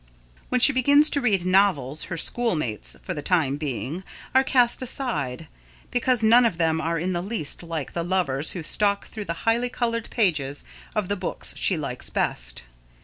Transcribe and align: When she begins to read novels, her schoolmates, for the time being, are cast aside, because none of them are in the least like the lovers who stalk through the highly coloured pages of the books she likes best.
When 0.49 0.59
she 0.59 0.73
begins 0.73 1.11
to 1.11 1.21
read 1.21 1.45
novels, 1.45 2.05
her 2.05 2.17
schoolmates, 2.17 2.95
for 3.03 3.13
the 3.13 3.21
time 3.21 3.57
being, 3.57 4.03
are 4.33 4.43
cast 4.43 4.81
aside, 4.81 5.47
because 5.91 6.23
none 6.23 6.43
of 6.43 6.57
them 6.57 6.81
are 6.81 6.97
in 6.97 7.13
the 7.13 7.21
least 7.21 7.61
like 7.61 7.93
the 7.93 8.01
lovers 8.03 8.53
who 8.53 8.63
stalk 8.63 9.05
through 9.05 9.25
the 9.25 9.45
highly 9.45 9.69
coloured 9.69 10.09
pages 10.09 10.63
of 10.95 11.07
the 11.07 11.15
books 11.15 11.53
she 11.55 11.77
likes 11.77 12.09
best. 12.09 12.63